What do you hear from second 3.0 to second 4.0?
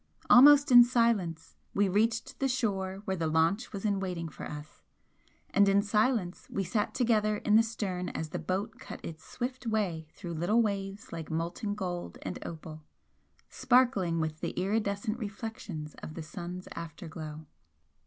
where the launch was in